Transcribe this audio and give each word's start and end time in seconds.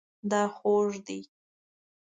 دا 0.31 0.43
خوږ 0.55 0.91
دی 1.05 1.19